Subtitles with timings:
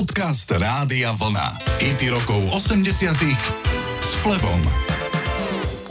[0.00, 1.60] Podcast Rádia Vlna.
[1.76, 3.20] IT rokov 80
[4.00, 4.56] s Flebom.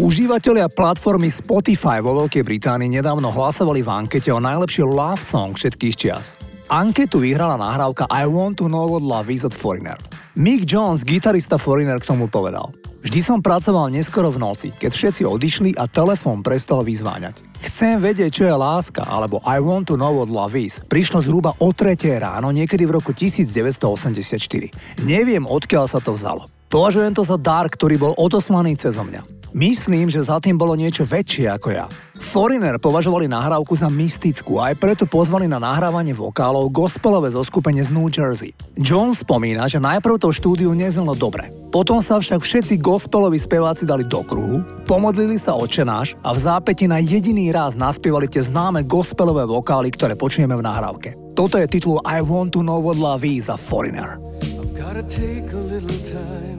[0.01, 5.93] Užívateľia platformy Spotify vo Veľkej Británii nedávno hlasovali v ankete o najlepší love song všetkých
[5.93, 6.33] čias.
[6.73, 10.01] Anketu vyhrala nahrávka I Want to Know What Love Is od Foreigner.
[10.33, 12.78] Mick Jones, gitarista Foreigner, k tomu povedal.
[12.99, 17.39] Vždy som pracoval neskoro v noci, keď všetci odišli a telefón prestal vyzváňať.
[17.63, 21.55] Chcem vedieť, čo je láska, alebo I want to know what love is, prišlo zhruba
[21.63, 25.07] o 3 ráno niekedy v roku 1984.
[25.07, 26.51] Neviem, odkiaľ sa to vzalo.
[26.67, 29.38] Považujem to za dar, ktorý bol odoslaný cez mňa.
[29.51, 31.85] Myslím, že za tým bolo niečo väčšie ako ja.
[32.19, 37.95] Foreigner považovali nahrávku za mystickú a aj preto pozvali na nahrávanie vokálov gospelové zoskupenie z
[37.95, 38.51] New Jersey.
[38.75, 41.49] John spomína, že najprv to štúdiu neznelo dobre.
[41.73, 46.85] Potom sa však všetci gospeloví speváci dali do kruhu, pomodlili sa očenáš a v zápäti
[46.85, 51.09] na jediný raz naspievali tie známe gospelové vokály, ktoré počujeme v nahrávke.
[51.33, 54.19] Toto je titul I Want to Know What Love Is a Foreigner.
[54.59, 56.58] I've gotta take a little time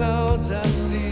[0.00, 1.09] Clouds I see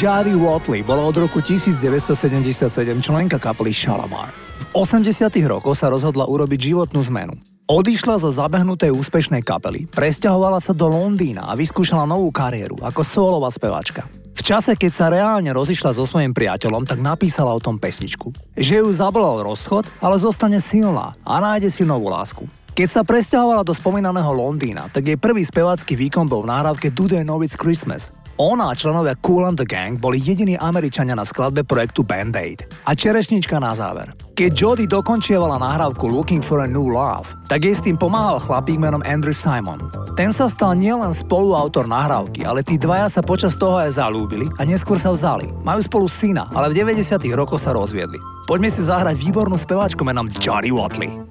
[0.00, 2.56] Jari Watley bola od roku 1977
[3.04, 4.32] členka kapely Shalamar.
[4.72, 7.36] V 80 rokoch sa rozhodla urobiť životnú zmenu.
[7.68, 13.52] Odišla zo zabehnutej úspešnej kapely, presťahovala sa do Londýna a vyskúšala novú kariéru ako solová
[13.52, 14.08] spevačka.
[14.32, 18.32] V čase, keď sa reálne rozišla so svojím priateľom, tak napísala o tom pesničku.
[18.56, 22.48] Že ju zabolal rozchod, ale zostane silná a nájde si novú lásku.
[22.72, 27.04] Keď sa presťahovala do spomínaného Londýna, tak jej prvý spevácky výkon bol v náhrávke Do
[27.04, 28.08] They Know It's Christmas,
[28.40, 32.64] ona a členovia Cool and the Gang boli jediní Američania na skladbe projektu Band-Aid.
[32.88, 34.16] A čerešnička na záver.
[34.32, 38.80] Keď Jody dokončievala nahrávku Looking for a New Love, tak jej s tým pomáhal chlapík
[38.80, 39.92] menom Andrew Simon.
[40.16, 44.64] Ten sa stal nielen spoluautor nahrávky, ale tí dvaja sa počas toho aj zalúbili a
[44.64, 45.52] neskôr sa vzali.
[45.60, 48.16] Majú spolu syna, ale v 90 rokoch sa rozviedli.
[48.48, 51.29] Poďme si zahrať výbornú speváčku menom Johnny Watley.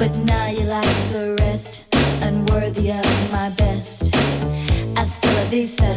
[0.00, 4.04] But now you like the rest, unworthy of my best.
[4.96, 5.89] I still have these.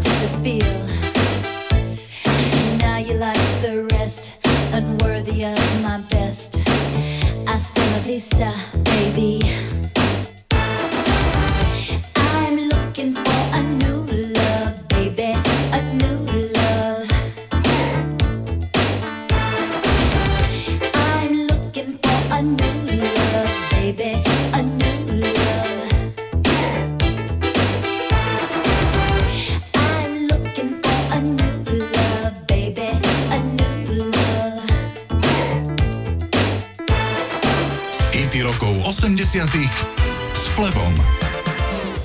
[0.00, 0.86] does feel?
[2.78, 6.56] Now you like the rest, unworthy of my best.
[8.06, 8.75] Vista.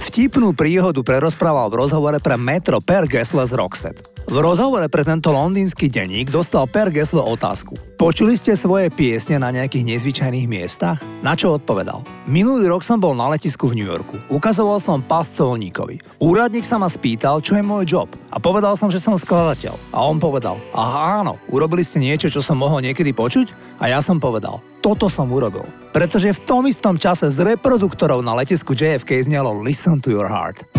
[0.06, 4.21] Vtipnú príhodu prerozprával v rozhovore pre Metro Per Gessler z Roxette.
[4.32, 7.76] V rozhovore pre tento londýnsky denník dostal Per Gessle otázku.
[8.00, 11.04] Počuli ste svoje piesne na nejakých nezvyčajných miestach?
[11.20, 12.00] Na čo odpovedal?
[12.32, 14.16] Minulý rok som bol na letisku v New Yorku.
[14.32, 16.24] Ukazoval som pás colníkovi.
[16.24, 18.08] Úradník sa ma spýtal, čo je môj job.
[18.32, 19.76] A povedal som, že som skladateľ.
[19.92, 23.52] A on povedal, aha áno, urobili ste niečo, čo som mohol niekedy počuť?
[23.84, 25.68] A ja som povedal, toto som urobil.
[25.92, 30.71] Pretože v tom istom čase z reproduktorov na letisku JFK znelo Listen to your heart.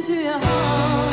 [0.00, 1.09] Listen to your heart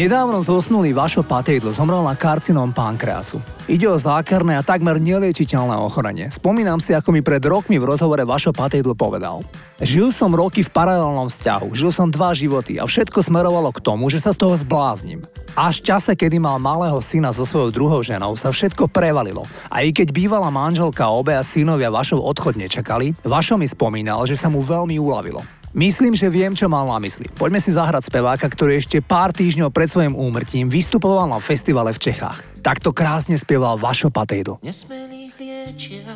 [0.00, 3.36] Nedávno zosnulý Vašo Patejdl zomrel na karcinom pankreasu.
[3.68, 6.32] Ide o zákerné a takmer neliečiteľné ochorenie.
[6.32, 9.44] Spomínam si, ako mi pred rokmi v rozhovore Vašo Patejdl povedal.
[9.76, 14.08] Žil som roky v paralelnom vzťahu, žil som dva životy a všetko smerovalo k tomu,
[14.08, 15.20] že sa z toho zbláznim.
[15.52, 19.44] Až v čase, kedy mal malého syna so svojou druhou ženou, sa všetko prevalilo.
[19.68, 24.32] A i keď bývala manželka obe a synovia Vašov odchod nečakali, Vašo mi spomínal, že
[24.32, 25.59] sa mu veľmi uľavilo.
[25.70, 27.30] Myslím, že viem, čo mal na mysli.
[27.30, 32.10] Poďme si zahrať speváka, ktorý ešte pár týždňov pred svojim úmrtím vystupoval na festivale v
[32.10, 32.42] Čechách.
[32.58, 34.58] Takto krásne spieval Vašo Patejdl.
[34.66, 36.10] Nesmelých liečia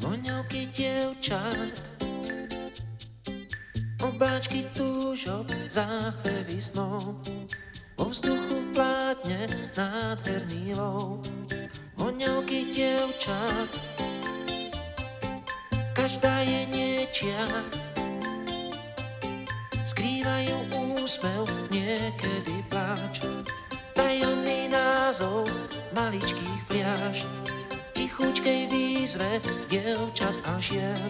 [0.00, 1.92] voňavky dievčat
[4.00, 7.20] obláčky túžob, záchvevy snov
[8.00, 9.44] vo vzduchu vládne
[9.76, 11.20] nádherný lov
[12.00, 13.93] voňavky dievčat
[16.04, 17.64] každá niečia.
[19.88, 20.56] Skrývajú
[21.00, 23.24] úsmev, niekedy pláč.
[23.96, 25.48] Tajomný názov
[25.96, 27.24] maličkých fliaž.
[27.96, 29.40] Tichučkej výzve
[29.72, 31.08] dievčat a žien.